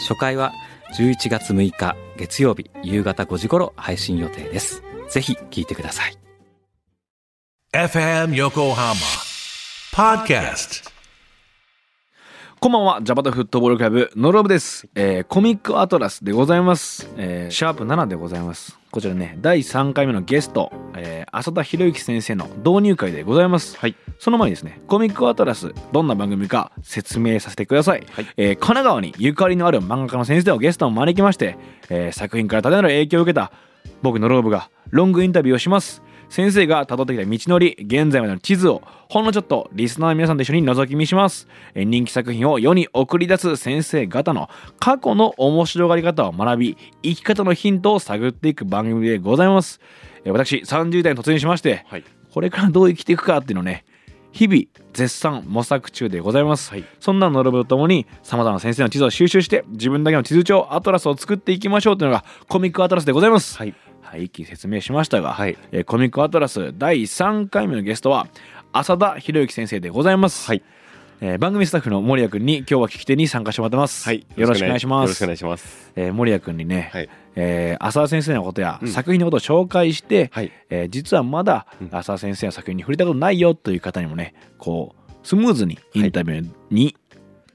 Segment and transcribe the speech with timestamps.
[0.00, 0.52] 初回は
[0.96, 4.82] 11月6日月曜日夕方5時頃配信予定です。
[5.08, 6.16] ぜひ聞いてください。
[7.72, 8.94] FM Yokohama
[9.92, 10.89] Podcast
[12.62, 14.86] こんばんは、ジャパタフットボールクラブ、ノロブです。
[14.94, 17.08] えーコミックアトラスでございます。
[17.16, 18.78] えーシャープ7でございます。
[18.90, 23.78] こちらね、第3回目のゲスト、えー浅田博之先生の導入会でございます。
[23.78, 23.96] はい。
[24.18, 28.06] その前にですね、コミックアトラス、どんな番組か説明させてください。
[28.10, 31.56] はいえー神奈川にゆかりのある漫画家の先生をゲストを招きまして、
[31.88, 33.52] えー作品から多大なる影響を受けた
[34.02, 36.02] 僕のローブがロングインタビューをします。
[36.30, 41.46] 先生が辿ってきた道のり、現在までの地図をほんのちょっとリスナーの皆さんと一緒に覗き見します。
[41.74, 49.80] えー人気作品を世に送り出す先生方の過去の面白がり方を学び、生き方のヒントを探っていく番組でございます。
[50.24, 52.04] えー私、30代に突入しまして、はい。
[52.32, 53.84] これからどう生きていくかっていうのをね
[54.32, 63.74] 日々絶賛模索中でございます、はいそんなのろぶとともにさまざまな先生の地図を収集して自分だけの地図帳アトラスを作っていきましょうというのがコミックアトラスでございますはい。
[64.10, 68.26] はい、一気に説明しましたが、はいえーコミックアトラス第3回目のゲストは
[68.72, 70.64] 浅田博之先生でございます、はい。
[71.20, 74.26] えー番組スタッフの森谷君に今日は聞き手に参加してもらってます、はい。
[74.34, 75.92] よろしくお願いしますよろしくお願いします。
[75.94, 77.08] えー森谷君にね、はい。
[77.36, 80.50] えー浅田先生のことやうん作品のことを紹介して、はい。
[80.70, 86.96] えー実はまだうん浅田先生の作品に触れたことないよという方にもねこうスムーズにインタビューに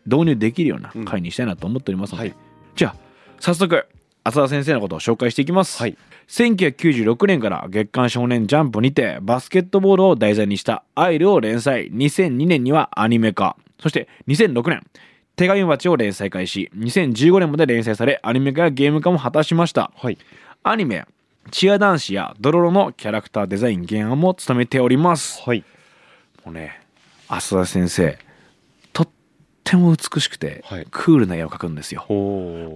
[0.06, 2.36] 導入できるようなうん回にしたいなと思っておりますので、はい
[2.76, 2.96] じゃあ
[3.42, 3.86] 早速
[4.28, 5.96] 浅田先生のことを紹介していきます、はい。
[6.28, 14.82] 1996年から月刊少年ジャンプにてバスケットボールを題材にした「アイル」を連載2002年にはアニメ化そして2006年
[15.36, 20.18] 手紙鉢を連載開始2015年まで連載されアニメ化やゲーム化も果たしましたはい。
[20.64, 21.06] アニメ
[21.52, 25.64] チア男子やドロロのキャラクターデザイン原案も務めておりますはい。
[26.44, 26.82] もうね
[27.28, 28.18] 浅田先生
[29.66, 30.88] ても美しくて、はい。
[30.90, 32.06] クールな絵を描くんですよ。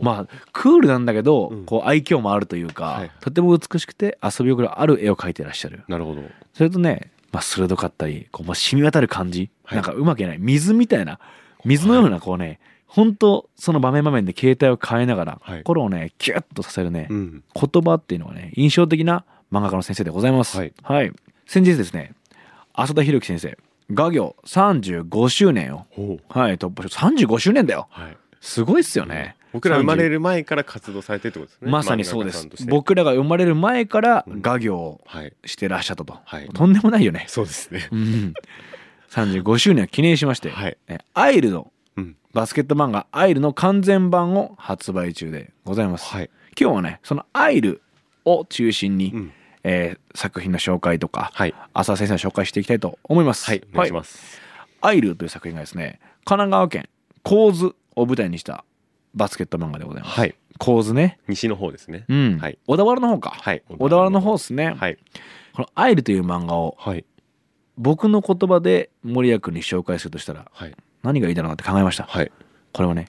[0.01, 1.65] まあクールなんだけど、うん。
[1.65, 3.11] こう愛嬌もあるというか、はい。
[3.21, 5.83] とても美しくて遊び心ある絵を描いてらっしゃる。
[5.87, 6.23] なるほど。
[6.53, 9.77] それとね、まあ、鋭かったりこう、まあ、染み渡る感じ、はい。
[9.77, 10.37] なんかうまくない。
[10.39, 11.19] 水みたいな
[11.63, 15.59] 水のようなこうね、本当その場面場面で携帯を変えながら、はい。
[15.59, 17.43] 心をねキュッとさせるね、うん。
[17.53, 20.57] 言葉っていうのがね印象的な漫画家の先生でございます。
[20.57, 20.73] はい、
[21.45, 22.13] 先日ですね
[22.73, 23.57] 浅田博樹先生
[23.91, 25.85] 画業35周年を。
[26.29, 28.17] はい突破し35周年だよはい。
[28.41, 31.71] すごいっすよね僕ら生まれるる前から活動されてるってことですね。
[31.71, 35.33] まさにそうです僕らが生まれる前からうん画業をはい。
[35.45, 37.89] してらっしゃったと、はいとんでもないよねそうですね。
[37.91, 38.33] うん
[39.09, 40.77] 35周年を記念しまして、はい。
[40.87, 42.15] えアイルのうん。
[42.31, 46.29] バスケット漫画「アイル」の完全版を発売中でございます、はい。
[46.59, 47.81] 今日はねその「アイル」
[48.23, 49.31] を中心に、うん。
[49.63, 51.53] えー作品の紹介とか、はい。
[51.73, 53.45] 浅田先生の紹介していきたいと思います。
[53.45, 53.63] はい。
[53.73, 54.41] お願いします。
[54.81, 56.89] アイルという作品がですね、神奈川県
[57.23, 58.65] 構図を舞台にした
[59.13, 60.19] バスケット漫画でございます。
[60.19, 60.35] はい。
[60.57, 61.19] 構図ね。
[61.27, 62.05] 西の方ですね。
[62.09, 62.37] うん。
[62.39, 63.29] はい小田原の方か。
[63.39, 63.63] はい。
[63.77, 64.73] 小田原の方ですね。
[64.73, 64.97] はい。
[65.53, 67.05] このアイルという漫画をはい。
[67.77, 70.75] 僕の言葉で森谷君に紹介するとしたらはい。
[71.03, 72.03] 何がいいだろうなって考えました。
[72.03, 72.31] はい。
[72.73, 73.07] これはね、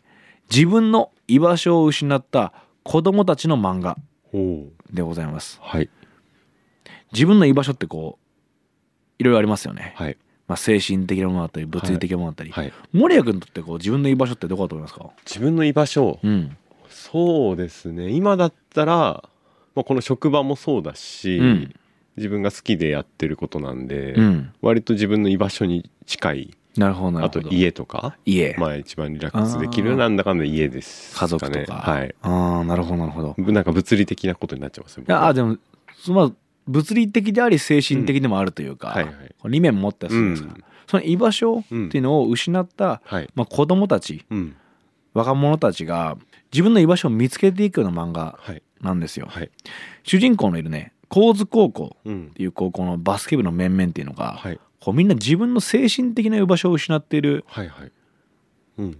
[0.50, 2.52] 自分の居場所を失った
[2.84, 3.96] 子供たちの漫画。
[4.92, 5.58] でございます。
[5.60, 5.90] はい。
[7.12, 8.24] 自分の居場所ってこう、
[9.18, 9.94] いろいろありますよね。
[9.96, 10.16] はい。
[10.48, 12.50] まあ、精神的なものだったり、物理的なものだったり。
[12.50, 12.72] はい。
[12.92, 15.10] 森谷君にとってこう自分の居場所ってどこだと思いますか？
[15.24, 16.18] 自分の居場所。
[16.22, 16.56] うん。
[16.88, 18.92] そうですね今だったら、
[19.74, 21.74] まあ、この職場もそうだし、うん
[22.16, 24.52] 自分が好きでやってることなんで、うん。
[24.60, 27.40] 割と自分の居場所に近いなるほどなるほど。
[27.40, 28.56] あと家とか家。
[28.58, 31.74] まあ一番リラックスできるなんだかんだ家です家族とか。
[31.74, 33.34] はいああ、なるほどなるほど。
[33.38, 35.56] なんか物理的なことになっちゃいますよいやあーでも、
[35.96, 36.32] そのまあ
[36.70, 39.14] 物理的であり精神的でもあるというか、はいはい。
[39.38, 40.54] こう二面持ったりするんですか、
[40.86, 43.28] その居場所っていうのを失った、はい。
[43.34, 44.56] まあ、子供たちうん。
[45.12, 46.16] 若者たちが
[46.52, 48.62] 自分の居場所を見つけていくような漫画はい。
[48.80, 49.50] なんですよ、はい。
[50.04, 52.28] 主人公のいるね高津高校うん。
[52.30, 54.60] っていう高校のバスケ部の面々っていうのが、はい。
[54.80, 57.44] こうみんな自分の精神的な居場所を失っている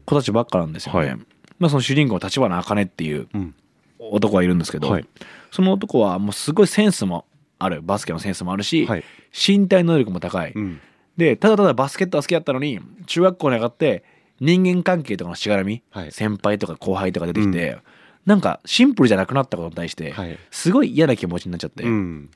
[0.05, 1.17] 子たちばっかなんですよね、はい。
[1.59, 3.55] まあ、その主人公立花茜っていううん。
[4.03, 5.07] 男がいるんですけど、はい。
[5.51, 7.27] その男はもうすごいセンスも
[7.61, 9.05] あるバスケのセンスもあるし、はい。
[9.33, 10.81] 身体能力も高い、うん。
[11.17, 14.03] でただただバスケットが好きだったのに中学校に上がって
[14.41, 16.13] 人間関係とかのしがらみ、はい。
[16.13, 17.79] 先輩とか後輩とか出てきて、
[18.25, 20.39] なんかシンプルじゃなくなったことに対して、はい。
[20.51, 22.31] すごい嫌な気持ちになっちゃって、うん。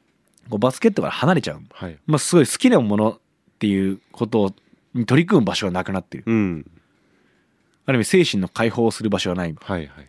[0.50, 1.98] こうバスケットから離れちゃう、はい。
[2.06, 3.18] まあ、すごい好きなものっ
[3.58, 4.52] ていうこと
[4.92, 6.24] に取り組む場所がなくなってる。
[6.26, 6.70] うん。
[7.86, 9.54] ある意味精神の解放をする場所がない。
[9.58, 10.08] はいはい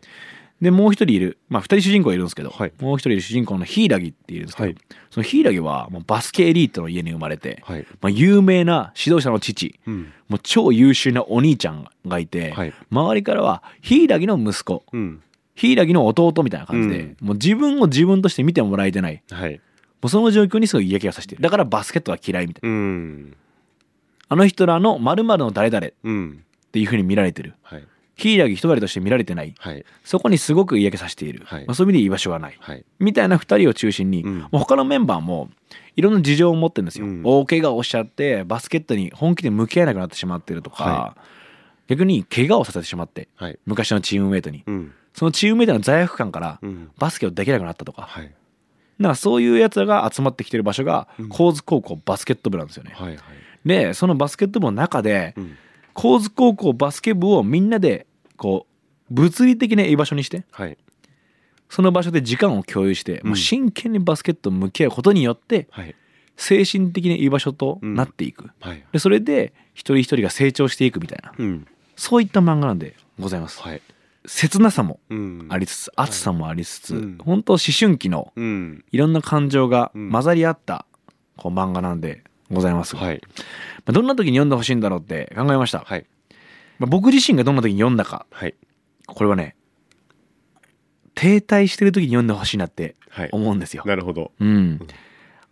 [0.62, 1.38] でもう一人いる。
[1.50, 2.72] まあ二人主人公いるんですけど、はい。
[2.80, 4.78] もう一人いる主人公のヒイラギっているんですけど、はい。
[5.10, 7.86] そのヒイラギはもうバスケエリートの家に生まれて、はい。
[8.02, 10.14] まあ、有名な指導者の父うん。
[10.30, 12.74] もう超優秀なお兄ちゃんがいて、はい。
[12.90, 15.22] 周りからはヒイラギの息子うん。
[15.56, 17.18] ヒイラギの弟みたいな感じで、うん。
[17.22, 19.22] もう自分を自分として見てもらえてない。
[19.30, 19.56] はい。
[20.02, 22.76] もうその状況にすごい嫌気がさせてるだからバスケットは嫌いみたいな。
[22.76, 23.36] うん。
[24.30, 26.44] あの人らのの誰々っうん。
[26.72, 27.56] ていう風に見られてる。
[27.62, 29.54] はいヒイラギ一人として見られてない。
[29.58, 29.86] はい。
[30.04, 31.66] そこにすごく嫌気させている、はい。
[31.66, 32.58] まあ、そういう意味で居場所がない。
[32.60, 32.86] はい。
[33.00, 34.42] みたいな2人を中心に、うん。
[34.52, 35.50] 他のメンバーも
[35.96, 37.22] いろんな事情を持ってるんですよ、うん。
[37.24, 41.18] 大怪我をしちゃってバスケットに本気で向き合えなくなってしまってるとか、は
[41.88, 43.60] 逆に怪我をさせてしまってはい。
[43.66, 44.64] 昔のチームメイトに。
[44.66, 44.94] うん。
[45.14, 46.92] そのチームメイトの罪悪感からうん。
[46.98, 48.34] バスケをできなくなったとか、はい。
[48.98, 51.30] なんかそういうやつらが集まってきてる場所がうん。
[51.30, 52.94] 高津高校バスケット部なんですよね。
[52.96, 53.20] はいはい。
[53.66, 55.58] でそのバスケット部の中でうん
[55.96, 58.06] 高津高校バスケ部をみんなで
[58.38, 58.68] こ
[59.10, 60.78] う物理的な居場所にしてはい。
[61.68, 63.28] その場所で時間を共有して、うん。
[63.30, 65.96] もう真剣にバスケット向き合うことによってはい。
[66.38, 68.84] 精神的な居場所となっていく、はい。
[68.92, 71.34] でそれで一人一人が成長していくみたいな。
[71.38, 71.68] うん。
[71.96, 73.82] そういった漫画なんでございます、はい。
[74.26, 75.48] 切なさもうん。
[75.50, 77.18] ありつつ熱さもありつつ、うん。
[77.20, 78.84] 本当思春期のうん。
[78.92, 80.12] いろんな感情がうん。
[80.12, 80.86] 混ざり合った
[81.38, 83.22] こう漫画なんでございます、はい。
[83.78, 86.06] まあどんな時に読んでほしいんだろうって考えました、はい。
[86.80, 88.26] まあ僕自身がどんな時に読んだか。
[88.32, 88.56] はい。
[89.08, 89.56] これはね
[91.14, 93.30] 停滞してる時に読んでほしいなってはい。
[93.32, 94.32] 思うんですよ、なるほど。
[94.40, 94.80] うん、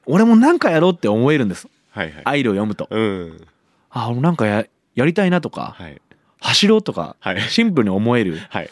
[0.06, 1.68] 俺もなんかやろうって思えるんです。
[1.92, 2.22] はいはい。
[2.26, 2.88] アイルを読むと。
[2.90, 3.48] うん。
[3.90, 4.66] あ俺なんかや
[4.96, 6.02] やりたいなとか、はい。
[6.40, 7.42] 走ろうとか、はい。
[7.42, 8.38] シンプルに思える。
[8.50, 8.70] はい。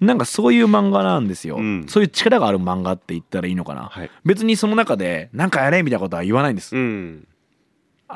[0.00, 1.86] なんかそういう漫画なんですよ、うん。
[1.88, 4.10] そういう力がある漫画って言ったらいいのかな、はい。
[4.24, 7.26] 別にその中でなんかやれみたいなことは言わないんです、うん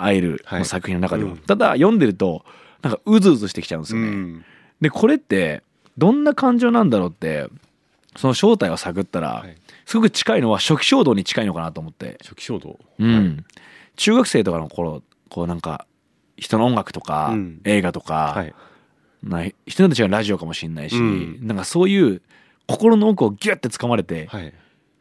[0.02, 0.58] アイルはい。
[0.60, 1.38] の作品の中では、うん。
[1.38, 2.44] ただ読んでると
[2.82, 4.44] なんかうずうずしてきちゃうんですよね、うん。
[4.80, 5.62] でこれって
[5.96, 7.48] どんな感情なんだろうって
[8.16, 9.56] その正体を探ったら、はい。
[9.86, 12.78] すごく近いのは初期衝動に近いのかなと思って、初期衝動。
[12.98, 13.44] うん。
[13.96, 15.86] 中学生とかの頃こうなんか
[16.36, 17.60] 人の音楽とか、うん。
[17.64, 18.54] 映画とか、はい。
[19.22, 21.46] な人によって違うラジオかもしれないし、うん。
[21.46, 22.22] なんかそういう
[22.66, 24.52] 心の奥をギュッて掴まれて、はい。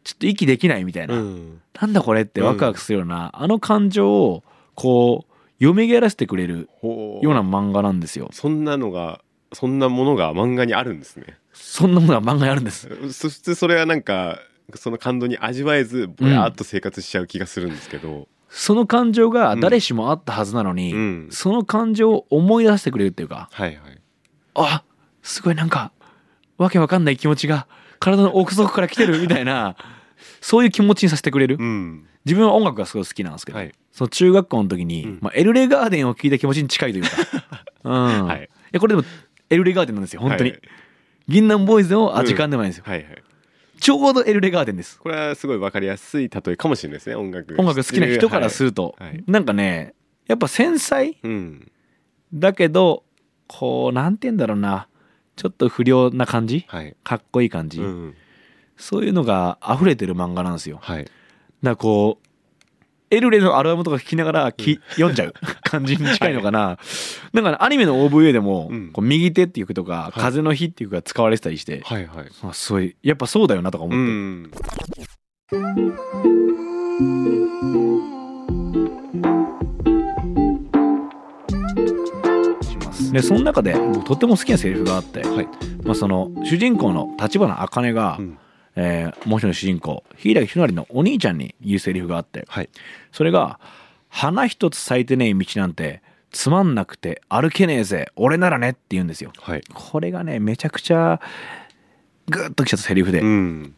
[0.04, 1.62] ちょっと息できないみたいな、うん。
[1.80, 4.44] なんだこれってワクワクするような、あの感情を
[4.77, 5.25] こ
[5.59, 8.29] う蘇らせてくれるような漫画なんですよ。
[8.31, 9.21] そんなのが
[9.51, 11.38] そんなものが漫画にあるんですね。
[11.51, 13.12] そんなものが漫画にあるんです。
[13.12, 14.39] そしてそれはなんか
[14.75, 21.27] その感動に味わえずぼやっと生活しちゃう気がするんですけど、その感情が誰しもあったはずなのに、うん。
[21.31, 24.00] その感情を思い出してくれるっていうかはいはい。
[24.53, 24.83] あ
[25.24, 25.91] すごいなんか
[26.57, 27.68] わけわかんない気持ちが
[28.00, 29.75] 体の奥底から来てるみたいな
[30.39, 32.06] そういう気持ちにさせてくれる、うん。
[32.25, 35.18] 自分は音楽がすごい好きなんですけど、はいその中学校の時に、うん。
[35.22, 37.10] まあ、エルレガーデンを聴いた気持ちに近いというか、
[37.84, 38.26] うん。
[38.28, 38.44] はい。
[38.44, 39.08] いやこれでも
[39.50, 40.62] エルレガーデンなんですよ本当に、はい
[41.28, 43.24] 銀杏ボーイズのあうん時間でもないんですよ、はいはい。
[43.82, 45.00] ちょうどエルレガーデンです。
[45.00, 47.56] これはすごい分かりやすい例えかもしれないですね音楽。
[47.60, 49.10] 音楽好きな人からすると、はい。
[49.10, 49.94] はいなんかね
[50.28, 51.72] やっぱ繊細うん。
[52.34, 53.04] だけど
[53.48, 54.88] こうなんて言うんだろうな。
[55.36, 56.66] ちょっと不良な感じ？
[56.68, 56.96] はい。
[57.04, 58.16] かっこいい感じ、うん
[58.78, 60.77] そういうのが溢れてる漫画なんですよ。
[60.77, 61.08] だかはい
[61.63, 62.26] らこう
[63.10, 65.34] エルレのアルバムとか聴きながらき、読んじゃう
[65.64, 66.78] 感じに近いのかな、
[67.32, 68.92] なんかねアニメの OVA でも、うん。
[68.92, 70.20] こう右手っていう曲とか、い。
[70.20, 72.26] 風の日っていう曲が使われてたりして、はいはい。
[72.44, 74.52] あすごいやっぱそうだよなとか思うって、ん。
[82.62, 85.48] しますでその中で僕とっても好きなセリフがあって、はい。
[85.84, 88.38] まあ、その主人公の立花茜が、うん
[88.79, 92.69] えーもう一人の主人公柊ひのりのお兄ちゃんに言うセリフがあってはい。
[93.12, 93.60] それが
[94.07, 99.34] 「花一つ咲いてねえ道なんてつまんなくて歩けねえぜ俺ならね」って言うんですよ。
[99.41, 99.63] はい。
[99.74, 101.19] これがねめちゃくちゃ
[102.29, 103.74] グッときちゃったセリフで、うん。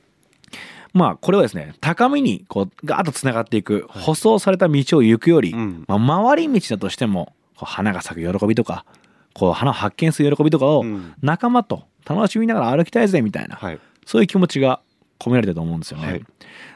[0.94, 5.86] まあこれはですね高みにこうガーッとつながっていく舗装された道を行くより、うん。
[5.88, 8.86] まあ、回り道だとしてもこう花が咲く喜びとか
[9.34, 11.14] こう花を発見する喜びとかをうん。
[11.22, 13.80] 仲間と楽しみながら歩きたいぜみたいな、はい。
[14.06, 14.82] そういう気持ちが
[15.20, 16.08] 込められてると思うんですよね。
[16.08, 16.26] はい。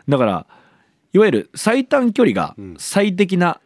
[0.07, 0.45] だから
[1.13, 2.75] いわゆる最短距離がうん。
[2.77, 3.59] 最適な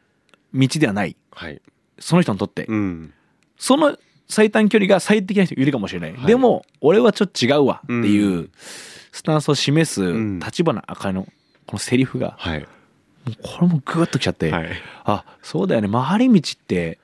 [0.53, 1.15] 道ではない。
[1.31, 1.61] はい。
[1.99, 3.13] その人にとって、うん。
[3.57, 6.25] その最短距離が最適な人いるかもしれない、はい。
[6.25, 8.51] でも俺はちょっと違うわっていううん。
[9.11, 10.39] スタンスを示すん。
[10.39, 11.23] 立花赤の
[11.65, 12.59] このセリフがはい。
[12.61, 12.65] も
[13.27, 14.69] うこれもグッときちゃって、はい。
[15.05, 15.89] あそうだよね。
[15.89, 16.99] 回り道って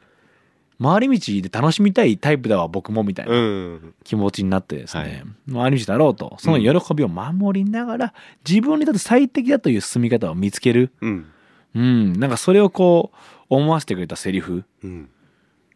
[0.84, 3.94] 回り道で楽しみたいタイプだわ僕もみたいなうん。
[4.04, 6.36] 気持ちになってですね、回り道だろうと。
[6.40, 8.14] その喜びを守りながら、
[8.48, 11.26] 自分にとって最適だという進み方を見つける、うん。
[11.76, 13.18] うん、なんかそれをこう
[13.50, 15.10] 思わせてくれたセリフうん。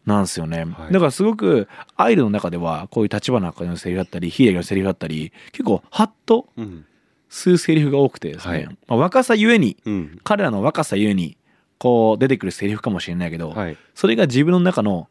[0.05, 0.93] なんですよね、はい。
[0.93, 6.85] だからすごくアイルの中ではこういう立花のセリフだったり秀樹のセリフだったり結構ハッとうん。
[7.29, 8.65] するセリフが多くてですね、はい。
[8.65, 10.19] まあ、若さゆえにうん。
[10.23, 11.37] 彼らの若さゆえに
[11.79, 13.77] こう出てくるセリフかもしれないけど、はい。
[13.93, 15.07] それが自分の中の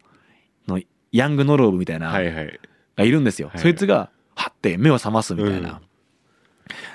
[0.66, 0.80] の
[1.12, 2.60] ヤングノローブみたいな、はいはい。
[2.96, 3.58] がいるんですよ、はい。
[3.60, 5.80] そいつがはって目を覚ますみたいな、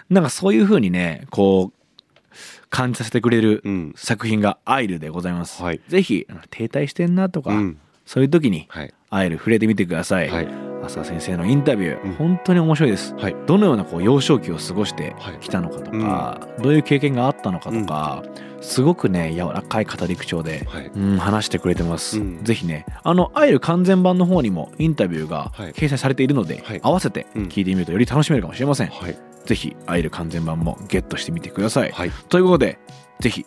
[0.09, 2.33] なんかそういう風にねこう
[2.69, 3.93] 感じさせてくれるうん。
[3.95, 5.81] 作品が「アイル」でございます、はい。
[5.87, 7.77] ぜひ停滞してんなとか、うん。
[8.05, 10.47] そういう時にはい「アイル」触れてみてください、はい。
[10.83, 12.13] 浅田先生のインタビュー、うん。
[12.15, 13.13] 本当に面白いです。
[13.15, 13.35] はい。
[13.45, 15.37] どのようなこう幼少期を過ごしてはい。
[15.39, 18.23] きたのかとか、どういう経験があったのかとか、
[18.61, 20.91] すごくね柔らかい語り口調で、はい。
[20.95, 22.43] うん、話してくれてます、うん。
[22.43, 25.71] ぜひねあの「アイル」完全版の方にもインタビューがはい。
[25.73, 26.79] 掲載されているので、はい。
[26.81, 27.43] 合わせてうん。
[27.45, 29.17] 聞いてみるとより楽しめるかもしれません、はい。
[29.45, 32.11] ぜひ「アイル」完全版もゲットしてみてください、はい。
[32.29, 32.79] ということで
[33.19, 33.45] ぜひ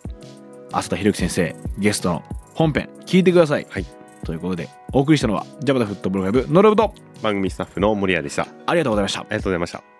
[0.72, 2.22] 浅田博之先生ゲストの
[2.54, 3.86] 本編聞いてください、はい。
[4.24, 8.42] ということでお送りしたのはジャパタフットボールクラブノロブと番組スタッフの森谷でした。
[8.42, 9.20] あありがとうございました。
[9.22, 9.93] りがとうございました